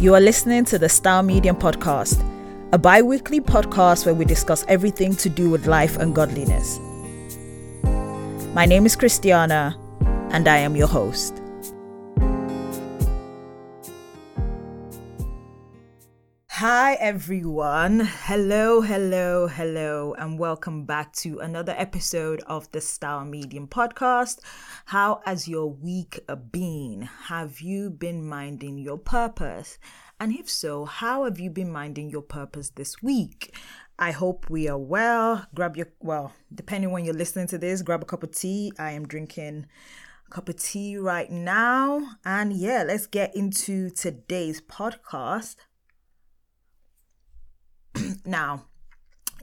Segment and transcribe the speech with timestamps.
[0.00, 2.22] You are listening to the Style Medium Podcast,
[2.70, 6.78] a bi weekly podcast where we discuss everything to do with life and godliness.
[8.54, 9.76] My name is Christiana,
[10.30, 11.42] and I am your host.
[16.60, 18.00] Hi, everyone.
[18.00, 24.40] Hello, hello, hello, and welcome back to another episode of the Style Medium podcast.
[24.86, 26.18] How has your week
[26.50, 27.02] been?
[27.26, 29.78] Have you been minding your purpose?
[30.18, 33.54] And if so, how have you been minding your purpose this week?
[33.96, 35.46] I hope we are well.
[35.54, 38.72] Grab your, well, depending when you're listening to this, grab a cup of tea.
[38.80, 39.66] I am drinking
[40.26, 42.16] a cup of tea right now.
[42.24, 45.54] And yeah, let's get into today's podcast.
[48.28, 48.66] Now,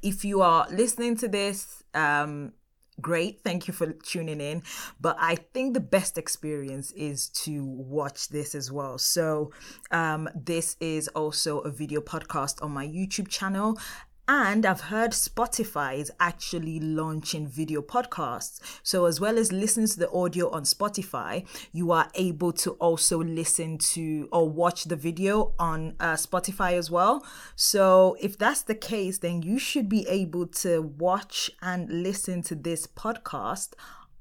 [0.01, 2.53] if you are listening to this, um,
[3.01, 3.41] great.
[3.41, 4.63] Thank you for tuning in.
[5.01, 8.97] But I think the best experience is to watch this as well.
[8.97, 9.51] So,
[9.91, 13.77] um, this is also a video podcast on my YouTube channel.
[14.27, 18.59] And I've heard Spotify is actually launching video podcasts.
[18.81, 23.19] So, as well as listening to the audio on Spotify, you are able to also
[23.21, 27.23] listen to or watch the video on uh, Spotify as well.
[27.55, 32.55] So, if that's the case, then you should be able to watch and listen to
[32.55, 33.73] this podcast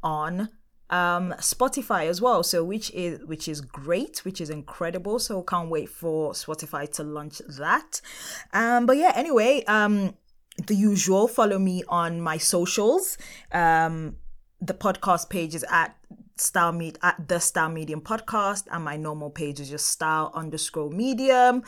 [0.03, 0.51] on
[0.91, 5.71] um spotify as well so which is which is great which is incredible so can't
[5.71, 8.01] wait for spotify to launch that.
[8.53, 10.15] Um but yeah anyway um
[10.67, 13.19] the usual follow me on my socials.
[13.53, 14.17] Um
[14.61, 15.97] the podcast page is at
[16.37, 20.91] style meet at the style medium podcast and my normal page is just style underscore
[20.91, 21.63] medium.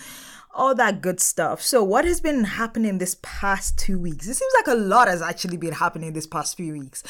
[0.55, 1.62] All that good stuff.
[1.62, 4.27] So what has been happening this past two weeks?
[4.27, 7.03] It seems like a lot has actually been happening this past few weeks.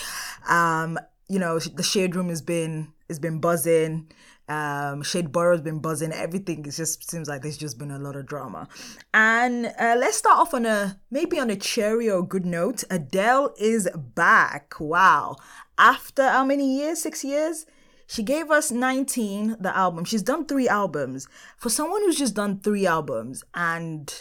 [0.48, 4.10] Um you know the shade room has been has been buzzing.
[4.48, 6.12] Um shade has been buzzing.
[6.12, 8.68] Everything it just seems like there's just been a lot of drama.
[9.12, 12.84] And uh, let's start off on a maybe on a cheery or good note.
[12.90, 14.74] Adele is back.
[14.78, 15.36] Wow.
[15.78, 17.02] After how many years?
[17.02, 17.66] Six years?
[18.06, 20.04] She gave us 19 the album.
[20.04, 21.26] She's done three albums.
[21.56, 24.12] For someone who's just done three albums and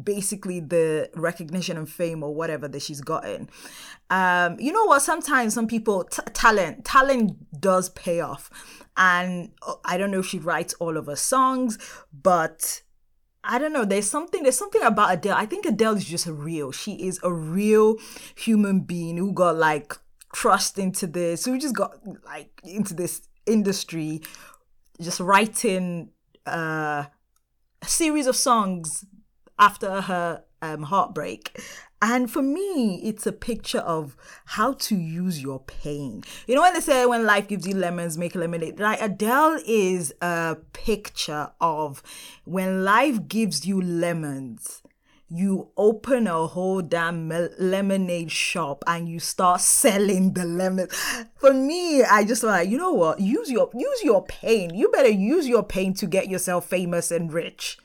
[0.00, 3.48] basically the recognition and fame or whatever that she's gotten.
[4.10, 5.02] Um, you know what?
[5.02, 8.50] Sometimes some people t- talent talent does pay off,
[8.96, 11.78] and uh, I don't know if she writes all of her songs,
[12.12, 12.82] but.
[13.44, 13.84] I don't know.
[13.84, 14.44] There's something.
[14.44, 15.36] There's something about Adele.
[15.36, 16.70] I think Adele is just real.
[16.70, 17.96] She is a real
[18.36, 19.94] human being who got like
[20.32, 21.44] thrust into this.
[21.44, 24.22] Who just got like into this industry,
[25.00, 26.10] just writing
[26.46, 27.06] uh,
[27.82, 29.04] a series of songs
[29.62, 31.56] after her um, heartbreak.
[32.04, 36.24] And for me, it's a picture of how to use your pain.
[36.48, 40.12] You know, when they say when life gives you lemons, make lemonade, like Adele is
[40.20, 42.02] a picture of
[42.44, 44.82] when life gives you lemons,
[45.28, 50.92] you open a whole damn lemonade shop and you start selling the lemons.
[51.36, 53.20] For me, I just like, you know what?
[53.20, 54.74] Use your use your pain.
[54.74, 57.78] You better use your pain to get yourself famous and rich.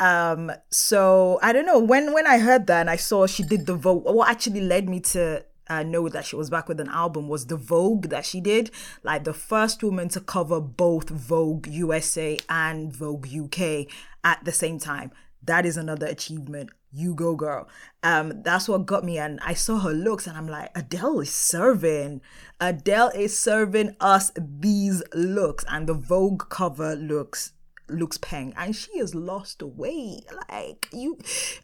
[0.00, 3.66] Um, so I don't know when when I heard that and I saw she did
[3.66, 4.04] the Vogue.
[4.04, 7.46] What actually led me to uh, know that she was back with an album was
[7.46, 8.70] the Vogue that she did,
[9.02, 13.86] like the first woman to cover both Vogue USA and Vogue UK
[14.24, 15.12] at the same time.
[15.42, 16.70] That is another achievement.
[16.92, 17.68] You go, girl.
[18.02, 19.18] Um, that's what got me.
[19.18, 22.20] And I saw her looks, and I'm like, Adele is serving.
[22.60, 27.52] Adele is serving us these looks, and the Vogue cover looks
[27.92, 31.18] looks peng and she has lost weight like you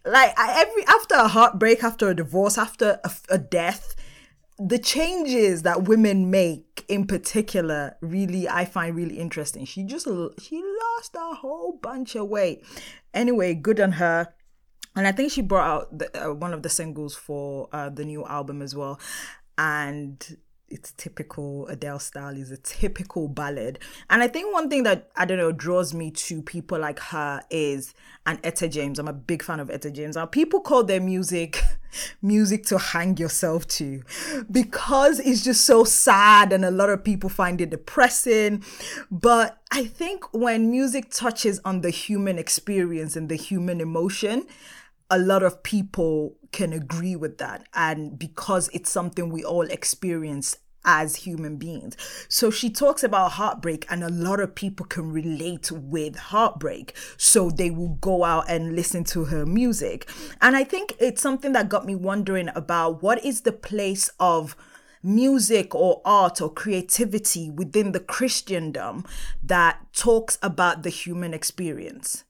[0.04, 3.96] like every after a heartbreak after a divorce after a, a death
[4.58, 9.64] the changes that women make in particular really i find really interesting.
[9.64, 10.06] She just
[10.40, 12.64] she lost a whole bunch of weight.
[13.12, 14.28] Anyway good on her.
[14.94, 18.04] And i think she brought out the, uh, one of the singles for uh, the
[18.04, 18.98] new album as well.
[19.58, 23.78] And it's typical Adele style is a typical ballad.
[24.10, 27.42] And I think one thing that I don't know draws me to people like her
[27.50, 27.94] is
[28.26, 28.98] and Etta James.
[28.98, 30.16] I'm a big fan of Etta James.
[30.16, 31.62] Now people call their music
[32.22, 34.02] music to hang yourself to
[34.50, 38.64] because it's just so sad and a lot of people find it depressing.
[39.10, 44.46] But I think when music touches on the human experience and the human emotion,
[45.10, 47.66] a lot of people can agree with that.
[47.74, 50.56] And because it's something we all experience
[50.86, 51.96] as human beings.
[52.28, 56.96] So she talks about heartbreak, and a lot of people can relate with heartbreak.
[57.16, 60.08] So they will go out and listen to her music.
[60.40, 64.56] And I think it's something that got me wondering about what is the place of
[65.02, 69.04] music or art or creativity within the Christendom
[69.42, 72.24] that talks about the human experience.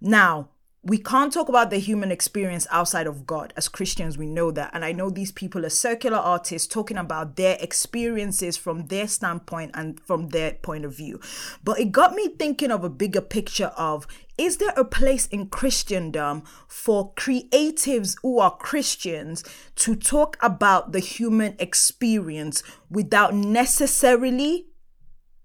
[0.00, 0.50] Now,
[0.86, 3.52] we can't talk about the human experience outside of God.
[3.56, 4.70] As Christians, we know that.
[4.72, 9.72] And I know these people are secular artists talking about their experiences from their standpoint
[9.74, 11.18] and from their point of view.
[11.64, 14.06] But it got me thinking of a bigger picture of
[14.38, 19.42] is there a place in Christendom for creatives who are Christians
[19.76, 24.66] to talk about the human experience without necessarily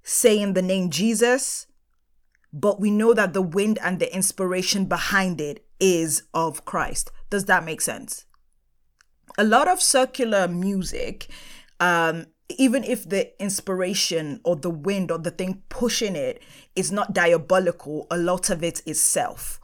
[0.04, 1.66] saying the name Jesus?
[2.54, 7.12] But we know that the wind and the inspiration behind it is of Christ.
[7.30, 8.26] Does that make sense?
[9.38, 11.30] A lot of circular music,
[11.80, 12.28] um,
[12.58, 16.44] even if the inspiration or the wind or the thing pushing it
[16.76, 19.60] is not diabolical, a lot of it is self.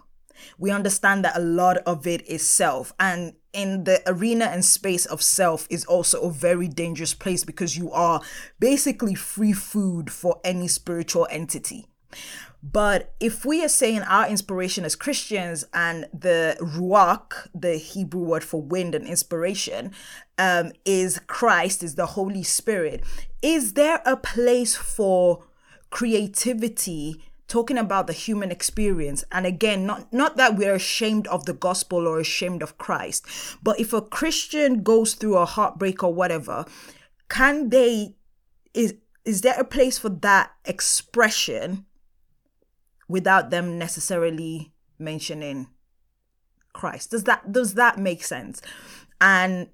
[0.57, 2.94] We understand that a lot of it is self.
[3.00, 7.75] And in the arena and space of self is also a very dangerous place because
[7.75, 8.22] you are
[8.60, 11.88] basically free food for any spiritual entity.
[12.63, 18.44] But if we are saying our inspiration as Christians and the ruach, the Hebrew word
[18.44, 19.92] for wind and inspiration,
[20.38, 23.04] um, is Christ, is the Holy Spirit,
[23.42, 25.44] is there a place for
[25.89, 27.24] creativity?
[27.48, 32.06] talking about the human experience and again not not that we're ashamed of the gospel
[32.06, 33.25] or ashamed of Christ
[33.63, 36.65] but if a christian goes through a heartbreak or whatever
[37.30, 38.15] can they
[38.74, 41.86] is is there a place for that expression
[43.07, 45.68] without them necessarily mentioning
[46.74, 47.12] Christ.
[47.12, 48.62] Does that does that make sense?
[49.19, 49.69] And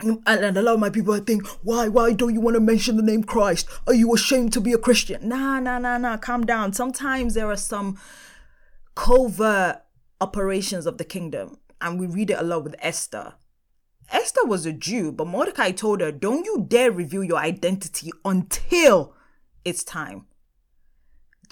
[0.00, 3.02] and a lot of my people think, why, why don't you want to mention the
[3.02, 3.68] name Christ?
[3.86, 5.28] Are you ashamed to be a Christian?
[5.28, 6.16] Nah, nah, nah, nah.
[6.16, 6.72] Calm down.
[6.72, 7.96] Sometimes there are some
[8.96, 9.82] covert
[10.20, 13.34] operations of the kingdom, and we read it a lot with Esther.
[14.10, 19.14] Esther was a Jew, but Mordecai told her, Don't you dare reveal your identity until
[19.64, 20.26] it's time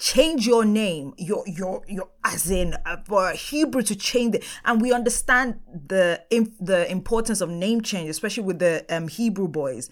[0.03, 4.81] change your name your your your as in uh, for hebrew to change it and
[4.81, 5.57] we understand
[5.87, 6.21] the
[6.59, 9.89] the importance of name change especially with the um, hebrew boys.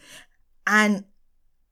[0.68, 1.06] And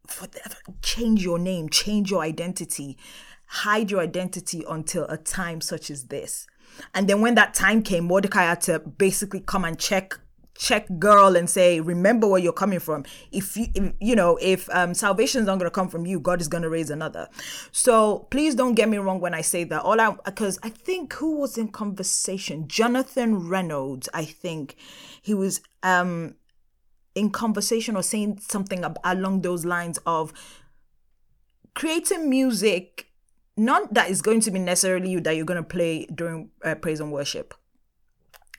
[0.08, 0.40] for the,
[0.82, 2.98] change your name change your identity
[3.46, 6.48] hide your identity until a time such as this.
[6.94, 10.18] And then when that time came mordecai had to basically come and check
[10.60, 13.06] check girl and say remember where you're coming from.
[13.32, 16.20] If you if, you know if um, salvation is not going to come from you
[16.20, 17.30] god is going to raise another.
[17.72, 19.82] So please don't get me wrong when i say that.
[19.82, 22.68] All i because i think who was in conversation?
[22.68, 24.76] Jonathan reynolds i think.
[25.22, 26.36] He was um
[27.16, 30.34] in conversation or saying something along those lines of
[31.74, 33.08] creating music
[33.56, 36.76] not that is going to be necessarily you that you're going to play during uh,
[36.76, 37.54] praise and worship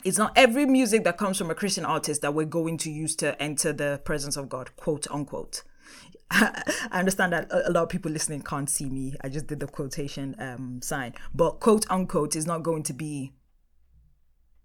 [0.05, 3.15] it's not every music that comes from a Christian artist that we're going to use
[3.17, 5.63] to enter the presence of God, quote unquote.
[6.31, 6.63] I
[6.93, 9.15] understand that a lot of people listening can't see me.
[9.21, 13.33] I just did the quotation um, sign, but quote unquote is not going to be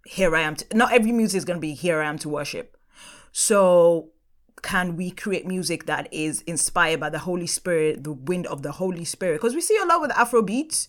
[0.06, 0.56] here I am.
[0.56, 2.78] To, not every music is going to be here I am to worship.
[3.32, 4.12] So,
[4.62, 8.74] can we create music that is inspired by the Holy Spirit, the wind of the
[8.74, 9.42] Holy Spirit?
[9.42, 10.88] Because we see a lot with Afro beats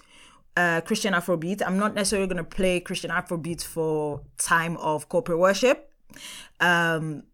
[0.56, 1.62] uh, Christian Afrobeat.
[1.64, 5.92] I'm not necessarily going to play Christian Afrobeat for time of corporate worship.
[6.60, 7.24] Um,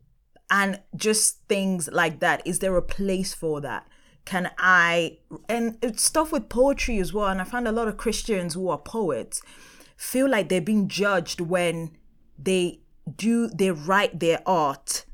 [0.50, 2.46] and just things like that.
[2.46, 3.86] Is there a place for that?
[4.24, 5.18] Can I,
[5.48, 7.26] and it's stuff with poetry as well.
[7.26, 9.40] And I find a lot of Christians who are poets
[9.96, 11.96] feel like they're being judged when
[12.38, 12.80] they
[13.16, 15.04] do, they write their art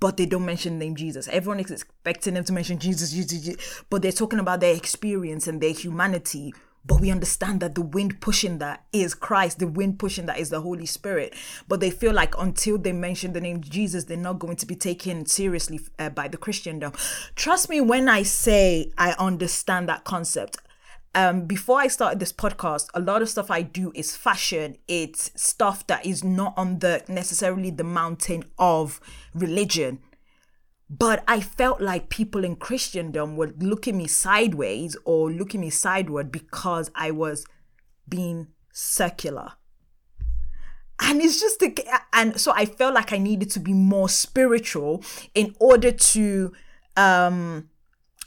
[0.00, 1.28] but they don't mention the name Jesus.
[1.28, 5.46] Everyone is expecting them to mention Jesus, Jesus, Jesus, but they're talking about their experience
[5.46, 6.52] and their humanity.
[6.86, 10.48] But we understand that the wind pushing that is Christ, the wind pushing that is
[10.48, 11.34] the Holy Spirit.
[11.66, 14.74] But they feel like until they mention the name Jesus, they're not going to be
[14.74, 16.92] taken seriously uh, by the Christendom.
[17.34, 20.58] Trust me when I say I understand that concept
[21.14, 24.76] um, before I started this podcast, a lot of stuff I do is fashion.
[24.86, 29.00] It's stuff that is not on the necessarily the mountain of
[29.34, 30.00] religion.
[30.90, 36.32] But I felt like people in Christendom were looking me sideways or looking me sideward
[36.32, 37.46] because I was
[38.08, 39.52] being secular.
[41.00, 41.76] And it's just, the,
[42.12, 46.52] and so I felt like I needed to be more spiritual in order to,
[46.96, 47.68] um,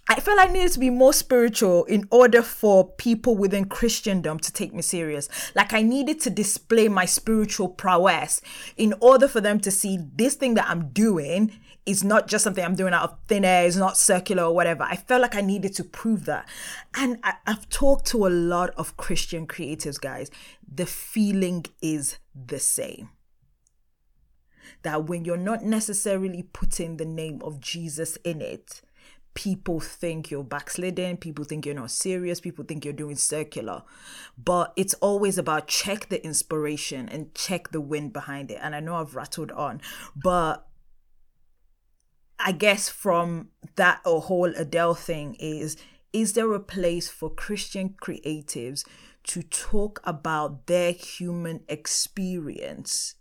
[0.07, 4.51] I felt I needed to be more spiritual in order for people within Christendom to
[4.51, 5.29] take me serious.
[5.55, 8.41] Like I needed to display my spiritual prowess
[8.75, 11.53] in order for them to see this thing that I'm doing
[11.85, 14.83] is not just something I'm doing out of thin air, it's not circular or whatever.
[14.83, 16.47] I felt like I needed to prove that.
[16.95, 20.29] And I, have talked to a lot of Christian creatives, guys.
[20.73, 23.09] The feeling is the same.
[24.83, 28.81] that when you're not necessarily putting the name of Jesus in it,
[29.33, 33.83] people think you're backsliding, people think you're not serious, people think you're doing circular.
[34.37, 38.59] But it's always about check the inspiration and check the wind behind it.
[38.61, 39.81] And I know I've rattled on,
[40.15, 40.67] but
[42.39, 45.77] I guess from that whole Adele thing is
[46.11, 48.85] is there a place for Christian creatives
[49.23, 53.15] to talk about their human experience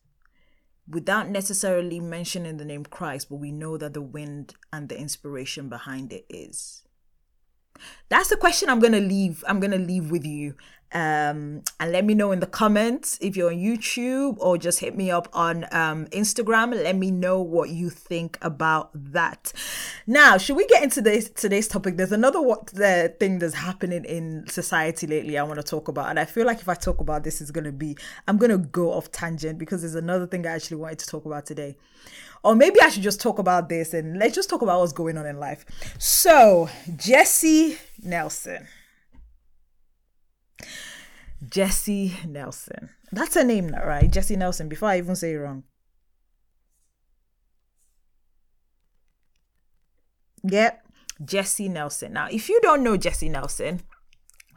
[0.90, 5.68] without necessarily mentioning the name Christ, but we know that the wind and the inspiration
[5.68, 6.82] behind it is.
[8.08, 9.44] That's the question I'm gonna leave.
[9.48, 10.54] I'm gonna leave with you
[10.92, 14.96] um, and let me know in the comments if you're on YouTube or just hit
[14.96, 16.72] me up on um, Instagram.
[16.72, 19.52] Let me know what you think about that.
[20.06, 21.96] Now, should we get into this today's topic?
[21.96, 25.38] There's another what the thing that's happening in society lately.
[25.38, 27.52] I want to talk about, and I feel like if I talk about this, is
[27.52, 31.06] gonna be I'm gonna go off tangent because there's another thing I actually wanted to
[31.06, 31.76] talk about today.
[32.42, 35.18] Or maybe I should just talk about this and let's just talk about what's going
[35.18, 35.66] on in life.
[35.98, 38.66] So, Jesy Nelson.
[41.48, 42.90] Jesy Nelson.
[43.12, 44.10] That's her name right?
[44.10, 45.64] Jesy Nelson, before I even say wrong.
[50.42, 50.82] Yep,
[51.24, 52.12] Jesy Nelson.
[52.12, 53.82] Now, if you don't know Jesy Nelson,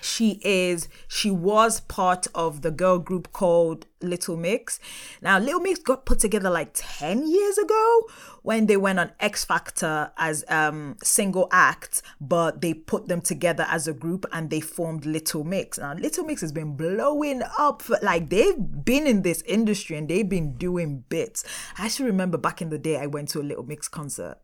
[0.03, 4.79] she is she was part of the girl group called little mix.
[5.21, 8.01] Now little mix got put together like 10 years ago
[8.41, 13.65] when they went on x factor as um single acts but they put them together
[13.69, 15.79] as a group and they formed little mix.
[15.79, 20.09] Now little mix has been blowing up for, like they've been in this industry and
[20.09, 21.45] they've been doing bits.
[21.77, 24.37] I actually remember back in the day i went to a little mix concert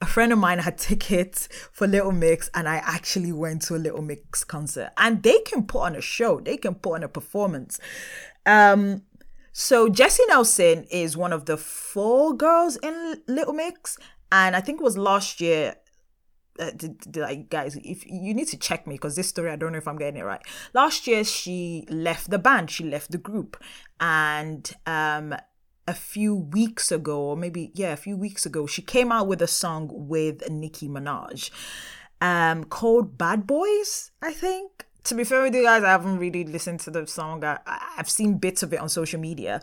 [0.00, 3.78] a friend of mine had tickets for Little Mix, and I actually went to a
[3.78, 4.90] Little Mix concert.
[4.96, 7.80] And they can put on a show, they can put on a performance.
[8.46, 9.02] Um,
[9.52, 13.98] so Jesy Nelson is one of the four girls in Little Mix,
[14.30, 15.76] and I think it was last year.
[16.60, 19.54] Uh, did, did I, guys, if you need to check me because this story I
[19.54, 20.40] don't know if I'm getting it right.
[20.74, 23.62] Last year she left the band, she left the group,
[24.00, 25.36] and um,
[25.88, 29.40] a few weeks ago, or maybe, yeah, a few weeks ago, she came out with
[29.40, 31.50] a song with Nicki Minaj
[32.20, 34.84] um, called Bad Boys, I think.
[35.04, 37.42] To be fair with you guys, I haven't really listened to the song.
[37.42, 37.58] I,
[37.96, 39.62] I've seen bits of it on social media.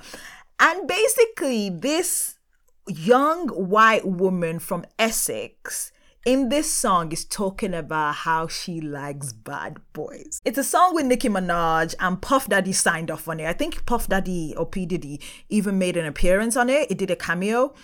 [0.59, 2.39] And basically, this
[2.87, 5.91] young white woman from Essex
[6.25, 10.41] in this song is talking about how she likes bad boys.
[10.43, 13.45] It's a song with Nicki Minaj and Puff Daddy signed off on it.
[13.45, 16.89] I think Puff Daddy or P Diddy even made an appearance on it.
[16.89, 17.75] It did a cameo,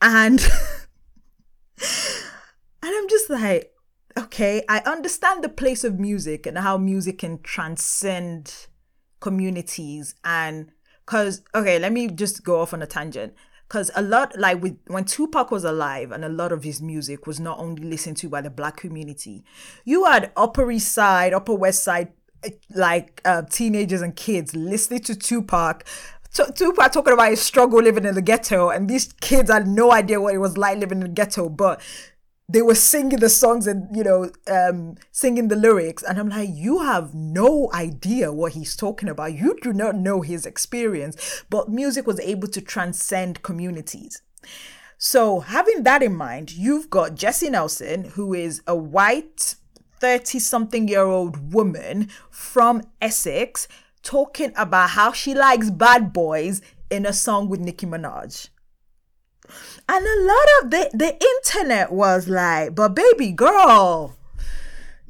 [0.00, 0.40] and
[1.78, 1.90] and
[2.82, 3.70] I'm just like,
[4.18, 8.66] okay, I understand the place of music and how music can transcend
[9.20, 10.72] communities and
[11.04, 13.34] because okay let me just go off on a tangent
[13.70, 17.26] because a lot like with when tupac was alive and a lot of his music
[17.26, 19.44] was not only listened to by the black community
[19.84, 22.08] you had upper east side upper west side
[22.42, 25.84] eh, like uh, teenagers and kids listening to tupac.
[26.32, 29.90] T- Tupac talking about his struggle living in the ghetto, and these kids had no
[29.90, 31.80] idea what it was like living in the ghetto, but
[32.52, 36.48] they were singing the songs and you know um, singing the lyrics and i'm like
[36.52, 39.34] you have no idea what he's talking about.
[39.34, 41.44] You do not know his experience.
[41.48, 44.22] But music was able to transcend communities.
[44.98, 49.54] So having that in mind you've got jesy nelson who is a white
[49.98, 53.66] 30 something year old woman from essex
[54.02, 58.50] talking about how she likes bad boys in a song with nicki minaj
[59.88, 64.16] and a lot of the the internet was like, but baby girl,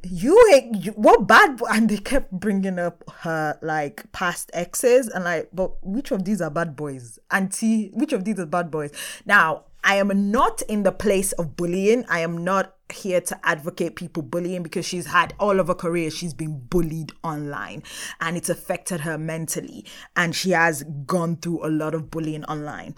[0.03, 0.37] you
[0.73, 5.71] you, what bad and they kept bringing up her like past exes and like but
[5.85, 7.19] which of these are bad boys?
[7.29, 8.91] Auntie which of these are bad boys?
[9.25, 12.05] Now i am not in the place of bullying.
[12.07, 16.11] I am not here to advocate people bullying because she's had all of her career
[16.11, 17.83] she's been bullied online
[18.19, 19.85] and it's affected her mentally.
[20.15, 22.95] And she has gone through a lot of bullying online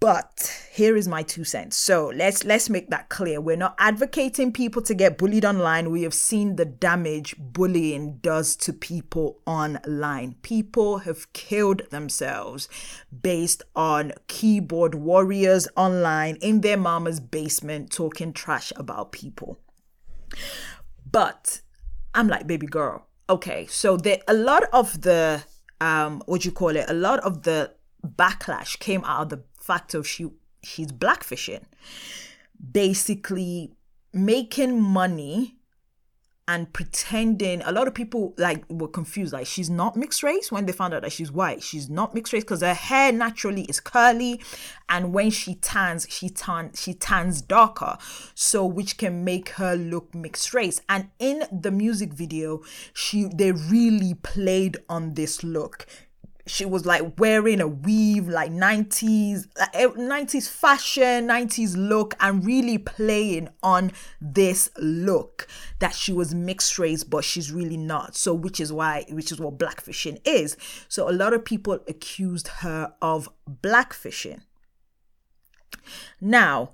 [0.00, 1.76] but here is my two cents.
[1.76, 3.40] So let's let's make that clear.
[3.40, 5.90] We're not advocating people to get bullied online.
[5.90, 10.36] We have seen the damage bullying does to people online.
[10.42, 12.68] People have killed themselves
[13.22, 19.58] based on keyboard warriors online in their mama's basement talking trash about people.
[21.10, 21.60] But
[22.14, 23.06] I'm like, baby girl.
[23.28, 25.42] Okay, so there a lot of the
[25.80, 27.72] um what you call it, a lot of the
[28.06, 30.30] backlash came out of the fact of she
[30.62, 31.64] she's blackfishing,
[32.72, 33.72] basically
[34.12, 35.58] making money
[36.48, 39.34] and pretending a lot of people like were confused.
[39.34, 41.62] Like she's not mixed race when they found out that she's white.
[41.62, 44.40] She's not mixed race because her hair naturally is curly
[44.88, 47.98] and when she tans she tan she tans darker
[48.34, 50.80] so which can make her look mixed race.
[50.88, 52.62] And in the music video
[52.94, 55.86] she they really played on this look
[56.48, 62.78] she was like wearing a weave like 90s 90s eh, fashion 90s look and really
[62.78, 65.46] playing on this look
[65.78, 68.16] that she was mixed race but she's really not.
[68.16, 70.56] So which is why which is what blackfishing is.
[70.88, 74.40] So a lot of people accused her of blackfishing.
[76.20, 76.72] Now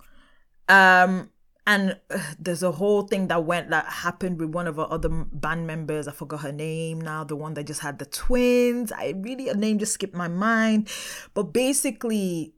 [0.68, 1.30] um
[1.66, 5.08] and uh, there's a whole thing that went that happened with one of our other
[5.08, 6.06] band members.
[6.06, 8.92] I forgot her name now the one that just had the twins.
[8.92, 10.88] I really a name just skipped my mind.
[11.32, 12.54] But basically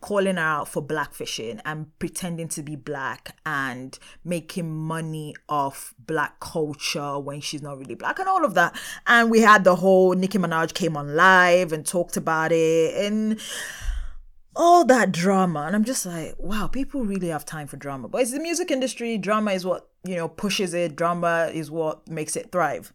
[0.00, 6.40] calling her out for blackfishing and pretending to be black and making money off black
[6.40, 8.76] culture when she's not really black and all of that.
[9.06, 12.94] And we had the whole nicki minaj came on live and talked about it.
[13.06, 13.40] And
[14.54, 18.08] all that drama and i'm just like wow people really have time for drama.
[18.08, 20.96] But it's the music industry drama is what you know pushes it.
[20.96, 22.92] Drama is what makes it thrive.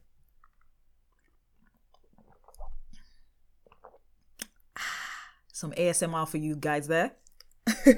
[5.51, 7.13] Some asmr for you guys there.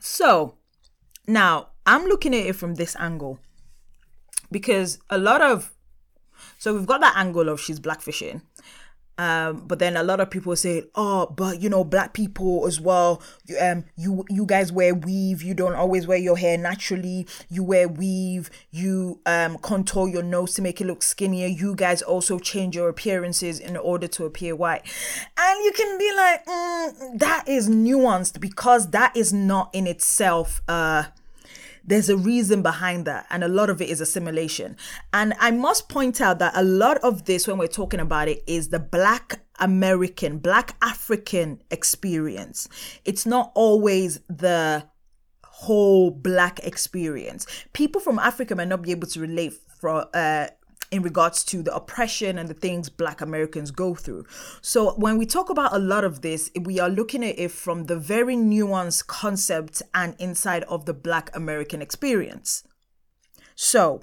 [0.00, 0.54] So
[1.26, 3.40] now i'm looking at it from this angle
[4.50, 5.72] because a lot of
[6.58, 8.40] so we've got that angle of she's blackfishing
[9.18, 12.80] um, but then a lot of people say, "Oh, but you know, black people as
[12.80, 13.22] well.
[13.60, 15.42] Um, you you guys wear weave.
[15.42, 17.26] You don't always wear your hair naturally.
[17.48, 18.50] You wear weave.
[18.70, 21.46] You um contour your nose to make it look skinnier.
[21.46, 24.82] You guys also change your appearances in order to appear white."
[25.38, 30.60] And you can be like, mm, "That is nuanced because that is not in itself
[30.68, 31.04] uh."
[31.86, 34.76] There's a reason behind that and a lot of it is assimilation.
[35.12, 38.42] And i must point out that a lot of this when we're talking about it
[38.46, 42.68] is the black american black african experience.
[43.04, 44.86] It's not always the
[45.44, 47.46] whole black experience.
[47.72, 50.48] People from africa might not be able to relate for uh
[50.90, 54.24] in regards to the oppression and the things black Americans go through.
[54.60, 57.84] So when we talk about a lot of this, we are looking at it from
[57.84, 62.62] the very nuanced concept and inside of the black American experience.
[63.54, 64.02] So,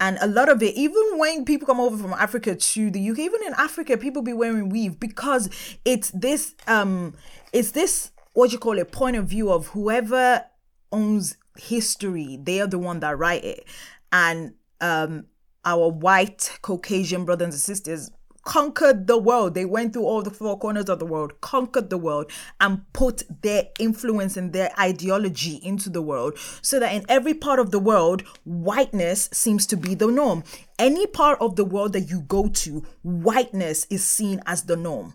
[0.00, 3.18] and a lot of it, even when people come over from Africa to the UK,
[3.20, 5.48] even in Africa, people be wearing weave because
[5.84, 7.14] it's this um
[7.52, 10.44] it's this what you call a point of view of whoever
[10.92, 13.64] owns history, they are the one that write it.
[14.12, 15.26] And um
[15.66, 18.10] our white Caucasian brothers and sisters
[18.46, 19.54] conquered the world.
[19.54, 23.24] They went through all the four corners of the world, conquered the world, and put
[23.42, 27.80] their influence and their ideology into the world so that in every part of the
[27.80, 30.44] world, whiteness seems to be the norm.
[30.78, 35.14] Any part of the world that you go to, whiteness is seen as the norm.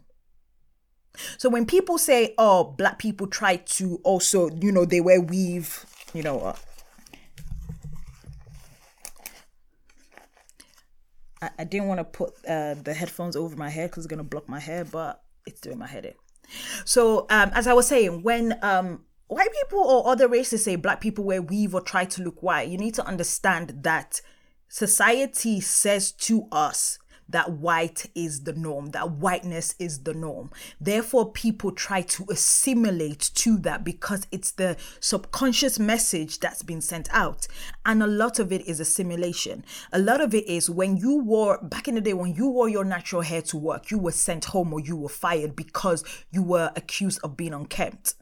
[1.37, 5.85] So when people say, oh, black people try to also, you know, they wear weave,
[6.13, 6.55] you know, uh,
[11.41, 14.23] I, I didn't want to put uh, the headphones over my head because it's gonna
[14.23, 16.13] block my hair, but it's doing my head in.
[16.85, 21.01] So um, as I was saying, when um, white people or other races say black
[21.01, 24.21] people wear weave or try to look white, you need to understand that
[24.67, 26.99] society says to us
[27.31, 30.51] that white is the norm, that whiteness is the norm.
[30.79, 37.09] Therefore, people try to assimilate to that because it's the subconscious message that's been sent
[37.13, 37.47] out.
[37.85, 39.65] And a lot of it is assimilation.
[39.91, 42.69] A lot of it is when you wore, back in the day, when you wore
[42.69, 46.43] your natural hair to work, you were sent home or you were fired because you
[46.43, 48.15] were accused of being unkempt.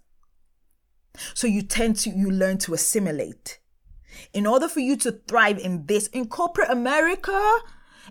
[1.34, 3.60] So you tend to, you learn to assimilate.
[4.34, 7.58] In order for you to thrive in this, in corporate America,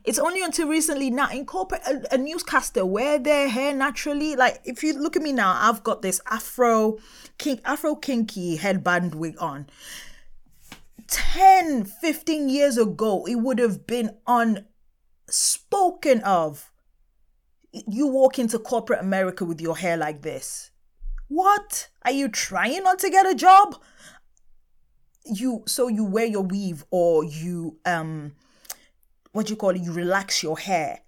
[0.05, 4.37] it's only until recently now in corporate a, a newscaster wear their hair naturally.
[4.37, 6.99] Like if you look at me now, I've got this afro
[7.39, 9.67] kink afro kinky headband wig on.
[11.09, 16.71] 10, 15 years ago, it would have been unspoken of.
[17.73, 20.71] You walk into corporate America with your hair like this.
[21.29, 21.89] What?
[22.03, 23.77] Are you trying not to get a job?
[25.25, 28.33] You so you wear your weave or you um
[29.39, 30.99] what you call it, you relax your hair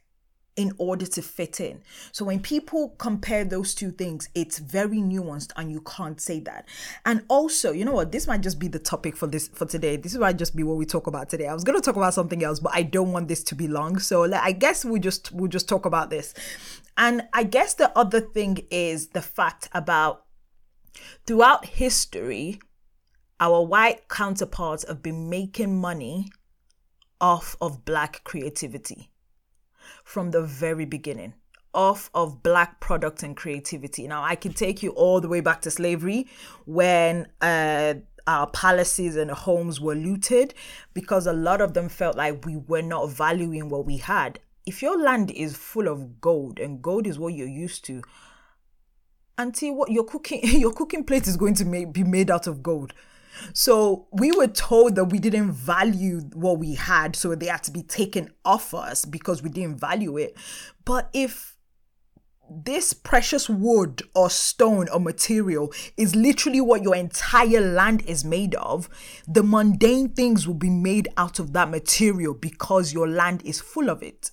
[0.55, 1.83] in order to fit in.
[2.13, 6.69] So when people compare those two things, it's very nuanced and you can't say that.
[7.05, 9.97] And also, you know what, this might just be the topic for this for today.
[9.97, 11.49] This might just be what we talk about today.
[11.49, 13.67] I was going to talk about something else, but I don't want this to be
[13.67, 13.99] long.
[13.99, 16.33] So I guess we just we'll just talk about this.
[16.97, 20.25] And I guess the other thing is the fact about
[21.27, 22.61] throughout history
[23.41, 26.31] our white counterparts have been making money
[27.21, 29.11] off of black creativity.
[30.05, 31.35] From the very beginning
[31.73, 34.09] off of black product and creativity.
[34.09, 36.27] Now i can take you all the way back to slavery
[36.67, 37.95] when uh,
[38.27, 40.55] our palaces and homes were looted
[40.95, 44.39] because a lot of them felt like we were not valuing what we had.
[44.67, 48.03] If your land is full of gold and gold is what you're used to
[49.39, 52.63] auntie what your cooking your cooking plate is going to make, be made out of
[52.63, 52.93] gold
[53.53, 57.71] so we were told that we didn't value what we had, so they had to
[57.71, 60.37] be taken off us because we didn't value it.
[60.85, 61.57] But if
[62.51, 68.57] this precious wood or stone or material is literally what your entire land is made
[68.57, 68.89] of,
[69.29, 73.89] the mundane things will be made out of that material because your land is full
[73.89, 74.33] of it.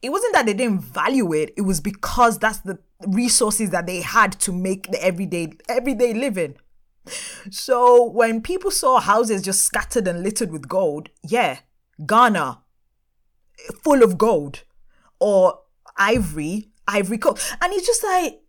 [0.00, 4.00] It wasn't that they didn't value it, it was because that's the resources that they
[4.00, 6.56] had to make the everyday everyday living.
[7.50, 11.60] So when people saw houses just scattered and littered with gold, yeah,
[12.06, 12.60] Ghana,
[13.82, 14.64] full of gold,
[15.18, 15.60] or
[15.96, 18.40] ivory, ivory coast, and it's just like,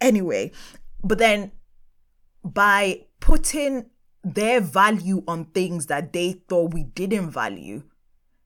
[0.00, 0.52] anyway.
[1.02, 1.52] But then
[2.44, 3.90] by putting
[4.24, 7.84] their value on things that they thought we didn't value,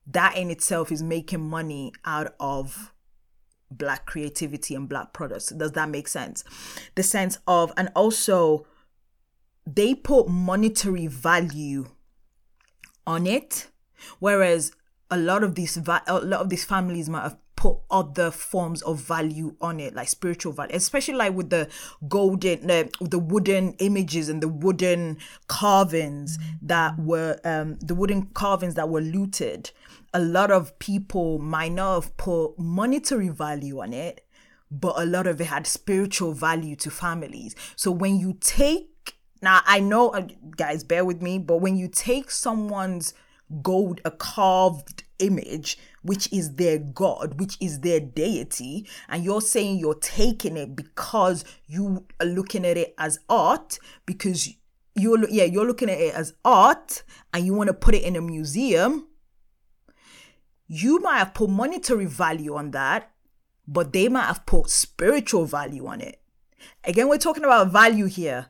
[0.07, 2.92] that in itself is making money out of
[3.77, 5.49] black creativity and black products.
[5.49, 6.43] Does that make sense?
[6.95, 8.65] The sense of, and also
[9.65, 11.87] they put monetary value
[13.07, 13.69] on it,
[14.19, 14.71] whereas
[15.09, 18.81] a lot of these va- a lot of these families might have put other forms
[18.81, 21.69] of value on it, like spiritual value, especially like with the
[22.09, 28.75] golden, the, the wooden images and the wooden carvings that were, um, the wooden carvings
[28.75, 29.71] that were looted
[30.13, 34.25] a lot of people might not have put monetary value on it,
[34.69, 37.55] but a lot of it had spiritual value to families.
[37.75, 41.87] So when you take, now I know, uh, guys, bear with me, but when you
[41.87, 43.13] take someone's
[43.61, 49.77] gold, a carved image, which is their God, which is their deity, and you're saying
[49.77, 54.49] you're taking it because you are looking at it as art, because
[54.95, 58.15] you're, yeah, you're looking at it as art and you want to put it in
[58.15, 59.07] a museum
[60.73, 63.11] you might have put monetary value on that,
[63.67, 66.19] but they might have put spiritual value on it.
[66.83, 68.47] Again, we're talking about value here.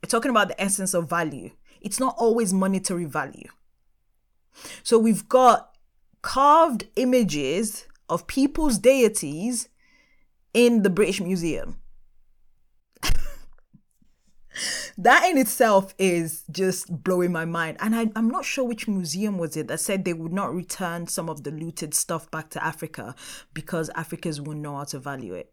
[0.00, 1.50] We're talking about the essence of value.
[1.80, 3.48] It's not always monetary value.
[4.84, 5.76] So we've got
[6.22, 9.68] carved images of people's deities
[10.52, 11.80] in the British Museum
[14.98, 17.76] that in itself is just blowing my mind.
[17.80, 21.06] And I, I'm not sure which museum was it that said they would not return
[21.06, 23.14] some of the looted stuff back to Africa
[23.52, 25.52] because Africans won't know how to value it.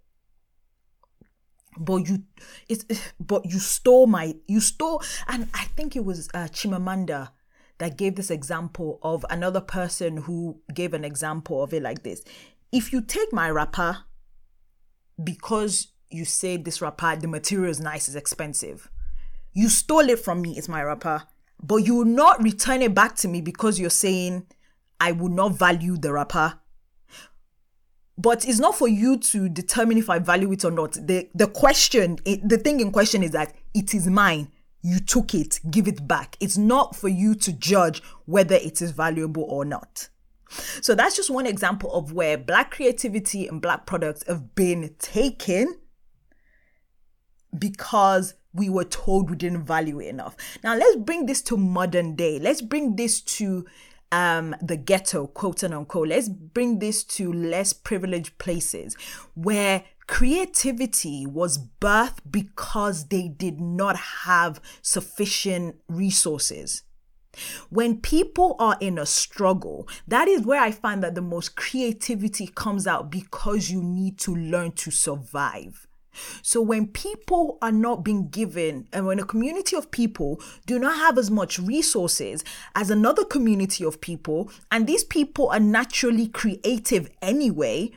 [1.77, 2.23] But you,
[2.67, 2.85] it's
[3.17, 7.29] but you stole my you stole, and I think it was uh, Chimamanda
[7.77, 12.21] that gave this example of another person who gave an example of it like this.
[12.73, 13.99] If you take my wrapper
[15.23, 18.89] because you say this wrapper, the material is nice, is expensive.
[19.53, 21.23] You stole it from me, it's my wrapper,
[21.61, 24.45] but you will not return it back to me because you're saying
[24.99, 26.59] I will not value the wrapper.
[28.17, 30.93] But it's not for you to determine if I value it or not.
[30.93, 34.51] The the question, the thing in question is that it is mine.
[34.83, 36.37] You took it, give it back.
[36.39, 40.09] It's not for you to judge whether it is valuable or not.
[40.81, 45.75] So that's just one example of where black creativity and black products have been taken
[47.57, 50.35] because we were told we didn't value it enough.
[50.63, 52.39] Now let's bring this to modern day.
[52.39, 53.65] Let's bring this to
[54.11, 56.09] um, the ghetto, quote unquote.
[56.09, 58.95] Let's bring this to less privileged places
[59.35, 66.83] where creativity was birthed because they did not have sufficient resources.
[67.69, 72.47] When people are in a struggle, that is where I find that the most creativity
[72.47, 75.87] comes out because you need to learn to survive.
[76.41, 80.95] So when people are not being given, and when a community of people do not
[80.97, 82.43] have as much resources
[82.75, 87.91] as another community of people, and these people are naturally creative anyway,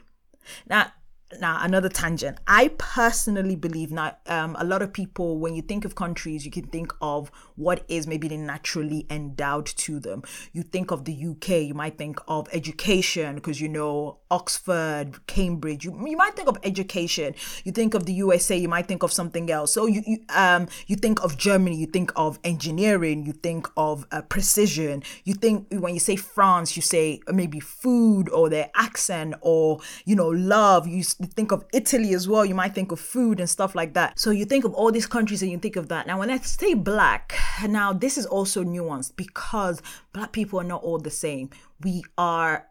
[0.69, 0.93] now
[1.41, 2.39] now another tangent.
[2.47, 6.51] I personally believe now um, a lot of people when you think of countries you
[6.51, 10.23] can think of what is maybe naturally endowed to them.
[10.53, 15.85] You think of the uk you might think of education because you know oxford cambridge
[15.85, 17.35] you, you might think of education.
[17.65, 19.73] You think of the usa you might think of something else.
[19.73, 24.07] So you, you um you think of germany you think of engineering you think of
[24.11, 25.03] uh, precision.
[25.25, 30.17] You think when you say france you say maybe food or their accent or you
[30.17, 30.87] know love.
[30.87, 32.45] You you think of Italy as well.
[32.45, 34.19] You might think of food and stuff like that.
[34.19, 36.07] So you think of all these countries and you think of that.
[36.07, 37.35] Now, when I say black,
[37.67, 39.81] now this is also nuanced because
[40.13, 41.51] black people are not all the same.
[41.83, 42.67] We are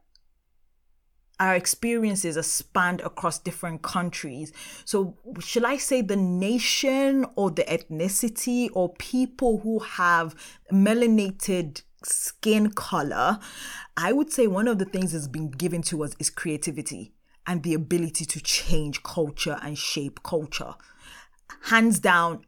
[1.39, 4.54] our experiences are spanned across different countries.
[4.86, 10.36] So, should I say the nation or the ethnicity or people who have
[10.72, 13.39] melanated skin color?
[13.98, 17.13] I would say one of the things that's been given to us is creativity
[17.46, 20.76] and the ability to change culture and shape culture.
[21.64, 22.46] Hands down,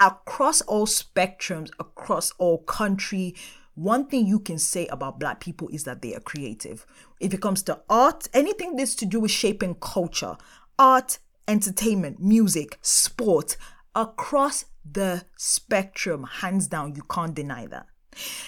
[0.00, 3.34] across all spectrums, across all country,
[3.74, 6.84] one thing you can say about black people is that they are creative.
[7.20, 10.36] If it comes to art, anything that's to do with shaping culture,
[10.78, 13.56] art, entertainment, music, sport,
[13.94, 17.86] across the spectrum, hands down, you can't deny that.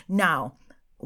[0.09, 0.55] Now,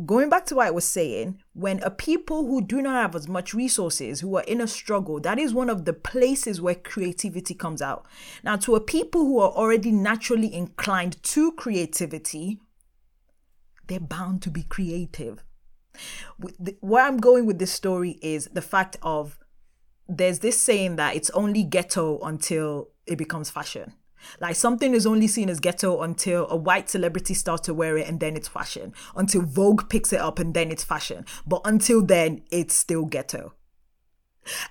[0.04, 3.28] going back to what I was saying, when a people who do not have as
[3.28, 7.54] much resources, who are in a struggle, that is one of the places where creativity
[7.54, 8.06] comes out.
[8.42, 12.60] Now, to a people who are already naturally inclined to creativity,
[13.86, 15.44] they're bound to be creative.
[16.80, 19.38] Where I'm going with this story is the fact of
[20.08, 23.92] there's this saying that it's only ghetto until it becomes fashion.
[24.40, 28.08] Like something is only seen as ghetto until a white celebrity starts to wear it
[28.08, 28.92] and then it's fashion.
[29.16, 31.24] Until Vogue picks it up and then it's fashion.
[31.46, 33.54] But until then, it's still ghetto.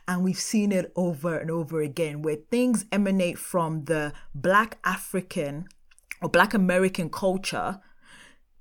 [0.07, 5.67] And we've seen it over and over again where things emanate from the Black African
[6.21, 7.79] or Black American culture.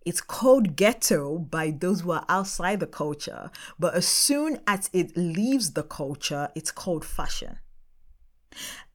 [0.05, 3.50] It's called ghetto by those who are outside the culture.
[3.78, 7.59] But as soon as it leaves the culture, it's called fashion.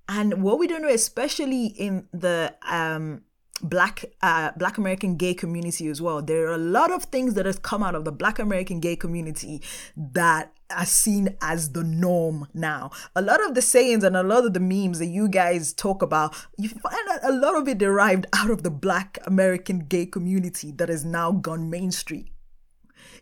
[0.10, 3.24] And what we don't know, especially in the um,
[3.62, 7.48] black uh, black american gay community as well there are a lot of things that
[7.48, 9.60] has come out of the black american gay community
[9.96, 12.92] that are seen as the norm now.
[13.16, 16.02] A lot of the sayings and a lot of the memes that you guys talk
[16.02, 20.72] about you find a lot of it derived out of the black american gay community
[20.72, 22.26] that has now gone mainstream.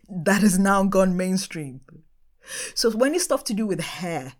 [0.08, 1.80] That has now gone mainstream.
[2.74, 4.34] So when it's stuff to do with hair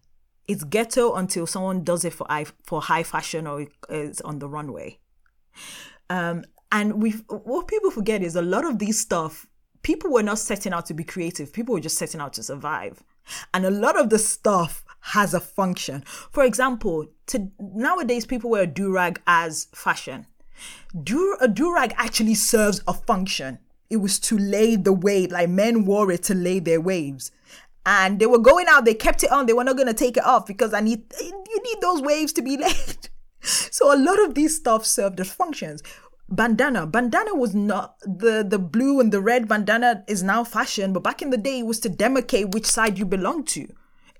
[0.48, 4.48] it's ghetto until someone does it for high, for high fashion or it's on the
[4.48, 4.98] runway.
[6.08, 9.46] Um, and we what people forget is a lot of these stuff
[9.82, 11.52] people were not setting out to be creative.
[11.52, 13.04] People were just setting out to survive.
[13.54, 16.02] And a lot of the stuff has a function.
[16.32, 20.26] For example to nowadays people wear a do-rag as fashion.
[21.02, 23.58] Do a do-rag actually serves a function.
[23.88, 27.30] It was to lay the wave like men wore it to lay their waves
[27.86, 30.16] and they were going out they kept it on they were not going to take
[30.16, 33.08] it off because i need you need those waves to be laid
[33.46, 35.82] so a lot of these stuff served as functions.
[36.28, 41.04] Bandana bandana was not the the blue and the red bandana is now fashion but
[41.04, 43.68] back in the day it was to demarcate which side you belong to.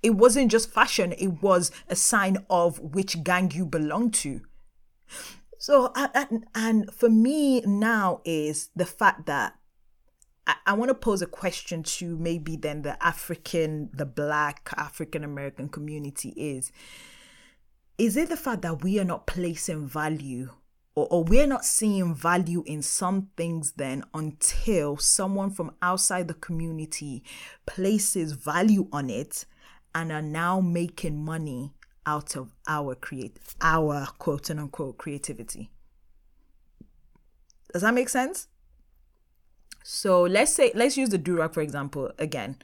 [0.04, 4.42] It wasn't just fashion it was a sign of which gang you belong to.
[5.58, 9.54] So and, and for me now is the fact that
[10.46, 15.24] I, I want to pose a question to maybe then the African, the Black African
[15.24, 16.72] American community is
[17.98, 20.50] is it the fact that we are not placing value
[20.94, 26.34] or, or we're not seeing value in some things then until someone from outside the
[26.34, 27.22] community
[27.64, 29.46] places value on it
[29.94, 31.72] and are now making money
[32.04, 35.70] out of our create our quote unquote creativity?
[37.72, 38.48] Does that make sense
[39.88, 42.56] so let's say let's use the durag for example again.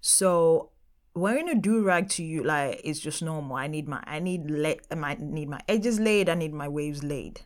[0.00, 0.70] So
[1.14, 3.56] wearing a durag to you like is just normal.
[3.56, 6.30] I need my I need let I need my edges laid.
[6.30, 7.42] I need my waves laid.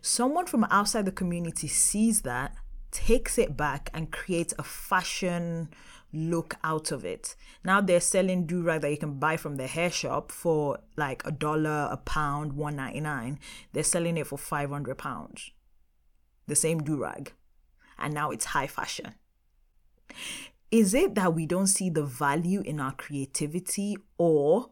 [0.00, 2.54] Someone from outside the community sees that,
[2.90, 5.68] takes it back, and creates a fashion
[6.14, 7.36] look out of it.
[7.62, 11.30] Now they're selling durag that you can buy from the hair shop for like a
[11.30, 13.40] dollar, a pound, one ninety nine.
[13.74, 15.50] They're selling it for five hundred pounds.
[16.46, 17.32] The same durag
[17.98, 19.14] and now it's high fashion.
[20.70, 24.70] Is it that we don't see the value in our creativity, or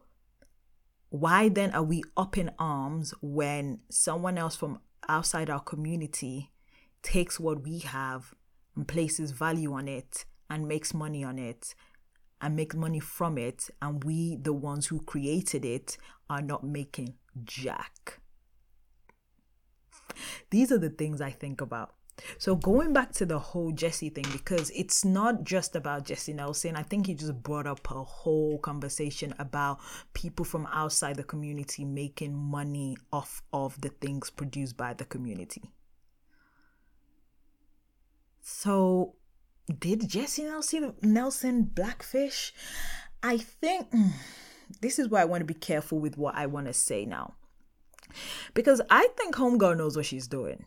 [1.09, 6.51] why then are we up in arms when someone else from outside our community
[7.01, 8.33] takes what we have
[8.75, 11.73] and places value on it and makes money on it
[12.39, 15.97] and makes money from it, and we, the ones who created it,
[16.29, 18.19] are not making jack?
[20.51, 21.95] These are the things I think about.
[22.37, 26.75] So going back to the whole Jesy thing, because it's not just about Jesy Nelson.
[26.75, 29.79] I think he just brought up a whole conversation about
[30.13, 35.71] people from outside the community making money off of the things produced by the community.
[38.41, 39.15] So
[39.79, 42.53] did Jesy Nelson Nelson blackfish?
[43.21, 44.09] I think hmm,
[44.81, 47.35] this is why I want to be careful with what I want to say now.
[48.53, 50.65] Because I think Homegirl knows what she's doing.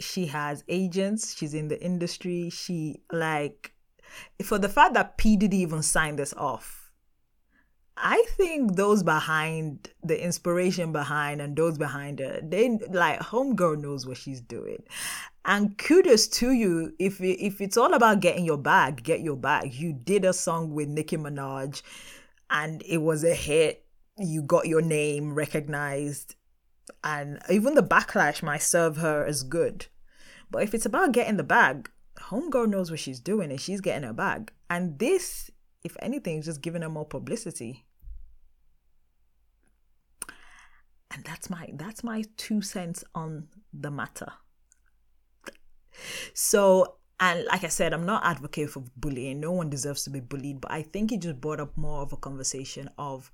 [0.00, 3.72] She has agents, she's in the industry, she like
[4.42, 6.80] for the fact that P Diddy even sign this off
[8.02, 14.06] I think those behind the inspiration behind and those behind her, they like homegirl knows
[14.06, 14.82] what she's doing.
[15.44, 19.74] And kudos to you if if it's all about getting your bag, get your bag.
[19.74, 21.82] You did a song with Nicki Minaj,
[22.48, 23.84] and it was a hit.
[24.16, 26.36] You got your name recognized,
[27.04, 29.86] and even the backlash might serve her as good.
[30.50, 34.06] But if it's about getting the bag, homegirl knows what she's doing, and she's getting
[34.06, 34.52] her bag.
[34.68, 35.50] And this,
[35.84, 37.86] if anything, is just giving her more publicity.
[41.10, 44.32] and that's my that's my two cents on the matter
[46.32, 50.20] so and like i said i'm not advocate for bullying no one deserves to be
[50.20, 53.30] bullied but i think it just brought up more of a conversation of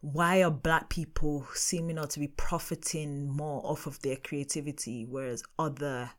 [0.00, 5.42] why are black people seeming not to be profiting more off of their creativity whereas
[5.58, 6.10] other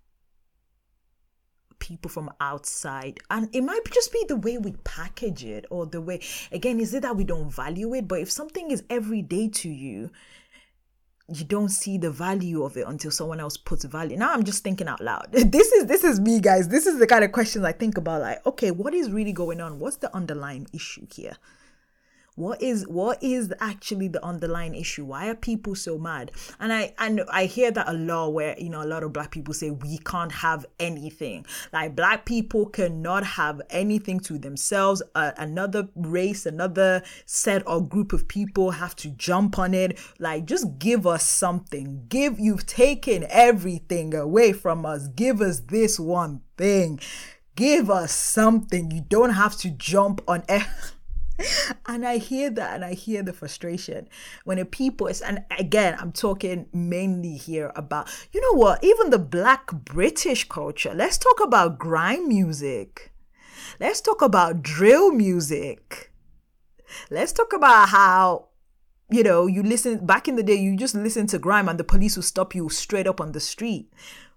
[1.79, 6.01] people from outside and it might just be the way we package it or the
[6.01, 6.19] way
[6.51, 10.09] again is it that we don't value it but if something is everyday to you
[11.33, 14.17] you don't see the value of it until someone else puts value.
[14.17, 15.27] Now I'm just thinking out loud.
[15.31, 16.69] This is this is me, guys.
[16.69, 18.21] This is the kind of questions I think about.
[18.21, 19.79] Like, okay, what is really going on?
[19.79, 21.37] What's the underlying issue here?
[22.39, 25.03] What is what is actually the underlying issue?
[25.03, 26.31] Why are people so mad?
[26.59, 29.31] And i and i hear that a lot where you know a lot of black
[29.31, 31.45] people say we can't have anything.
[31.73, 35.03] Like black people cannot have anything to themselves.
[35.15, 39.99] Uh, another race another set or group of people have to jump on it.
[40.17, 42.05] Like just give us something.
[42.07, 45.09] Give you've taken everything away from us.
[45.09, 47.01] Give us this one thing.
[47.55, 48.91] Give us something.
[48.91, 50.91] You don't have to jump on everything
[51.85, 54.07] and I hear that and I hear the frustration
[54.43, 59.09] when a people is, and again, I'm talking mainly here about, you know what, even
[59.09, 60.93] the black British culture.
[60.93, 63.11] Let's talk about grime music.
[63.79, 66.11] Let's talk about drill music.
[67.09, 68.49] Let's talk about how,
[69.09, 71.83] you know, you listen, back in the day, you just listen to grime and the
[71.83, 73.91] police will stop you straight up on the street.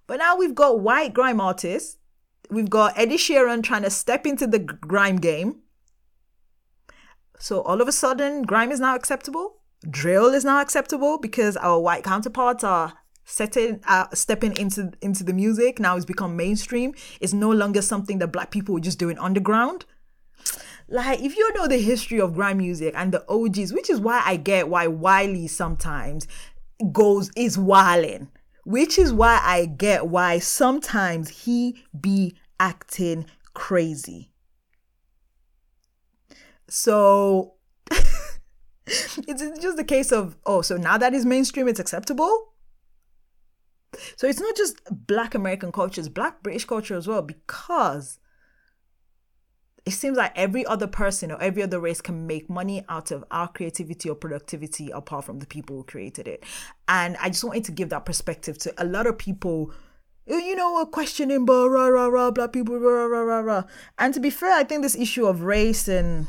[0.06, 1.98] But now we've got white grime artists.
[2.50, 5.56] We've got Eddie Sheeran trying to step into the grime game
[7.42, 9.56] so all of a sudden, grime is now acceptable.
[9.90, 12.92] Drill is now acceptable because our white counterparts are
[13.24, 15.80] setting uh, stepping into into the music.
[15.80, 16.94] Now it's become mainstream.
[17.20, 19.86] It's no longer something that black people were just doing underground.
[20.88, 24.22] Like if you know the history of grime music and the OGs which is why
[24.24, 26.28] I get why Wiley sometimes
[26.92, 28.28] goes is wilding
[28.64, 34.31] which is why I get why sometimes he be acting crazy
[36.72, 37.52] so
[38.86, 42.54] it's just a case of, oh, so now that is mainstream, it's acceptable.
[44.16, 48.20] So it's not just black American culture, it's black British culture as well, because
[49.84, 53.22] it seems like every other person or every other race can make money out of
[53.30, 56.42] our creativity or productivity apart from the people who created it.
[56.88, 59.74] And I just wanted to give that perspective to a lot of people
[60.30, 63.64] oh, you know, are questioning, blah, rah, rah, rah, black people, rah, rah, rah, rah.
[63.98, 66.28] And to be fair, I think this issue of race and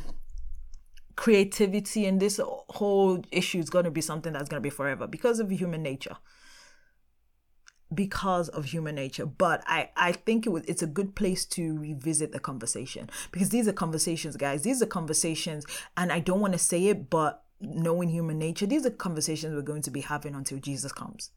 [1.16, 5.08] creativity and this whole issue is going to be something that's going to be forever
[5.08, 6.18] because of human nature.
[7.94, 9.26] Because of human nature.
[9.26, 13.50] But i i think it was it's a good place to revisit the conversation because
[13.50, 14.64] these are conversations guys.
[14.64, 18.86] These are conversations and i don't want to say it but knowing human nature these
[18.86, 21.30] are conversations we're going to be having until jesus comes.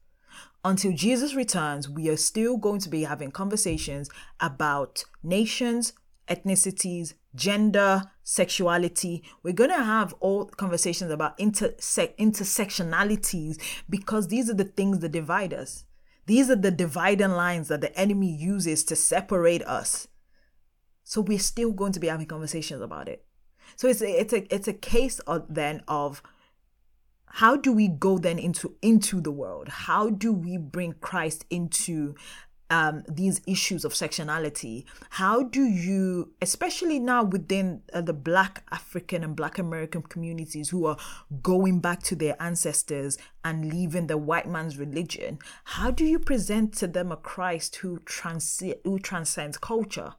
[0.64, 4.08] Until jesus returns we are still going to be having conversations
[4.40, 5.92] about nations
[6.28, 9.22] ethnicities gender, sexuality.
[9.42, 15.12] We're going to have all conversations about interse- intersectionalities because these are the things that
[15.12, 15.84] divide us.
[16.26, 20.08] These are the dividing lines that the enemy uses to separate us.
[21.04, 23.24] So we're still going to be having conversations about it.
[23.76, 26.22] So it's a, it's a it's a case of then of
[27.26, 29.68] how do we go then into into the world?
[29.68, 32.14] How do we bring Christ into
[32.68, 39.22] um, these issues of sectionality how do you especially now within uh, the black african
[39.22, 40.96] and black american communities who are
[41.42, 46.72] going back to their ancestors and leaving the white man's religion how do you present
[46.74, 50.14] to them a christ who trans who transcends culture?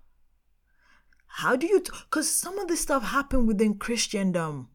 [1.28, 4.70] How do you because t- some of this stuff happened within christendom.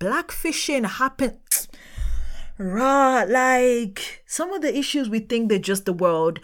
[0.00, 1.38] Blackfishing happened
[2.58, 6.40] Right, like some of the issues we think they're just the world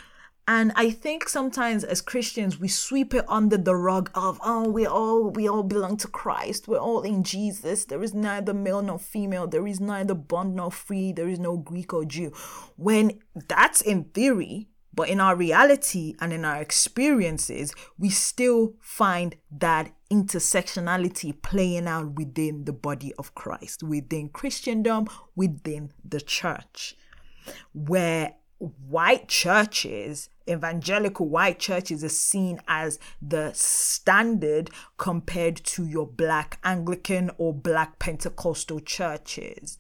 [0.55, 4.85] And I think sometimes as Christians we sweep it under the rug of oh we
[4.85, 6.69] all we all belong to Christ.
[6.69, 7.87] We're all in Jesus.
[7.87, 9.47] There is neither male nor female.
[9.47, 11.11] There is neither bond nor free.
[11.11, 12.33] There is no Greek or Jew.
[12.77, 19.37] When that's in theory, but in our reality and in our experiences, we still find
[19.51, 26.95] that intersectionality playing out within the body of Christ, within Christendom, within the church,
[27.73, 36.59] where white churches, evangelical white churches, are seen as the standard compared to your black
[36.65, 39.79] Anglican or black Pentecostal churches.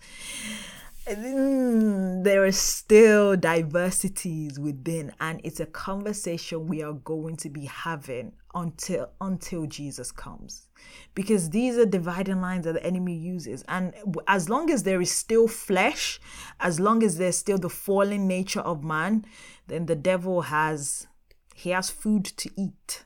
[1.04, 8.32] There are still diversities within and it's a conversation we are going to be having
[8.54, 10.68] until until Jesus comes.
[11.14, 13.64] Because these are dividing lines that the enemy uses.
[13.66, 13.94] And
[14.28, 16.20] as long as there is still flesh
[16.60, 19.24] as long as there's still the fallen nature of man
[19.66, 21.08] then the devil has
[21.54, 23.04] he has food to eat.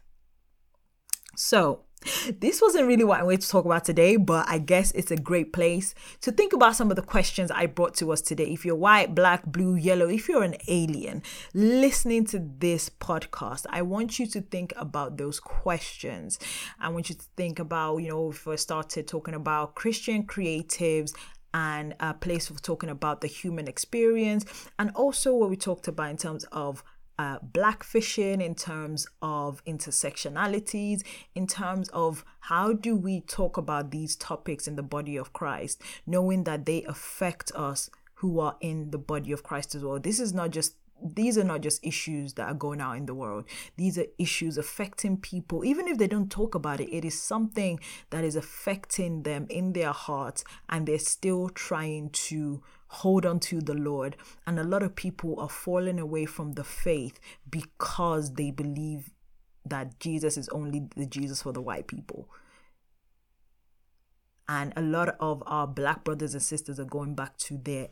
[1.35, 1.86] So
[2.41, 5.17] this wasn't really what I wanted to talk about today, but I guess it's a
[5.17, 8.45] great place to think about some of the questions I brought to us today.
[8.45, 11.23] If you're white, black, blue, yellow, if you're an alien
[11.55, 16.39] listening to this podcast, I want you to think about those questions.
[16.81, 21.13] I want you to think about, you know, if I started talking about Christian creatives
[21.55, 24.45] and a place for talking about the human experience,
[24.79, 26.85] and also what we talked about in terms of
[27.19, 31.03] uh, blackfishing, in terms of intersectionalities,
[31.35, 35.83] in terms of how do we talk about these topics in the body of Christ,
[36.07, 39.99] knowing that they affect us who are in the body of Christ as well.
[39.99, 43.15] This is not just these are not just issues that are going out in the
[43.15, 43.45] world.
[43.77, 45.63] These are issues affecting people.
[45.63, 49.75] Even if they don't talk about it, it is something that is affecting them in
[49.75, 54.17] their hearts, and they're still trying to hold on to the Lord.
[54.47, 57.19] And a lot of people are falling away from the faith
[57.49, 59.11] because they believe
[59.65, 62.29] that Jesus is only the Jesus for the white people.
[64.49, 67.89] And a lot of our black brothers and sisters are going back to their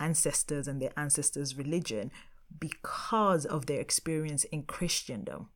[0.00, 2.10] ancestors and their ancestors' religion
[2.58, 5.50] because of their experience in Christendom.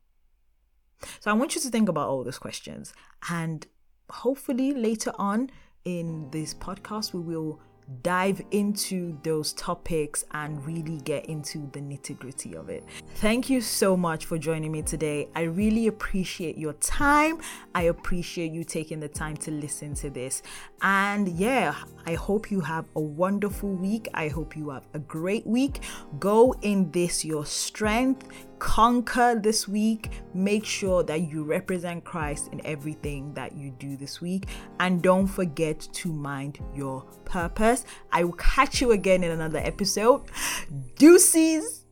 [1.19, 2.93] So I want you to think about all those questions.
[3.29, 3.65] And
[4.09, 5.49] hopefully later on
[5.85, 7.59] in this podcast, we will
[8.01, 12.83] dive into those topics and really get into the nitty gritty of it.
[13.15, 15.27] Thank you so much for joining me today.
[15.35, 17.39] I really appreciate your time.
[17.75, 20.41] I appreciate you taking the time to listen to this.
[20.81, 21.75] And yeah,
[22.05, 24.07] I hope you have a wonderful week.
[24.13, 25.81] I hope you have a great week.
[26.19, 28.27] Go in this your strength
[28.59, 30.09] conquer this week.
[30.33, 34.47] Make sure that you represent Christ in everything that you do this week.
[34.79, 37.85] And don't forget to mind your purpose.
[38.11, 40.23] I will catch you again in another episode.
[40.97, 41.82] Deuces.